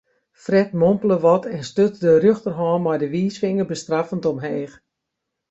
[0.31, 4.73] Fred mompele wat en stuts de rjochterhân mei de wiisfinger bestraffend omheech.